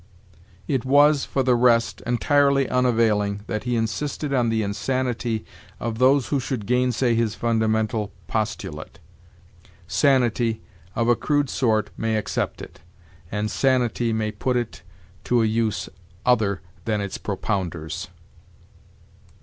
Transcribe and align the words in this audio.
It 0.67 0.83
was, 0.83 1.25
for 1.25 1.43
the 1.43 1.53
rest, 1.53 2.01
entirely 2.07 2.67
unavailing 2.67 3.41
that 3.45 3.65
he 3.65 3.75
insisted 3.75 4.33
on 4.33 4.49
the 4.49 4.63
insanity 4.63 5.45
of 5.79 5.99
those 5.99 6.29
who 6.29 6.39
should 6.39 6.65
gainsay 6.65 7.13
his 7.13 7.35
fundamental 7.35 8.11
postulate. 8.25 8.97
Sanity, 9.87 10.63
of 10.95 11.07
a 11.07 11.15
crude 11.15 11.51
sort, 11.51 11.91
may 11.97 12.15
accept 12.15 12.63
it; 12.63 12.79
and 13.31 13.51
sanity 13.51 14.11
may 14.11 14.31
put 14.31 14.57
it 14.57 14.81
to 15.25 15.43
a 15.43 15.45
use 15.45 15.87
other 16.25 16.61
than 16.85 16.99
its 16.99 17.19
propounder's. 17.19 18.07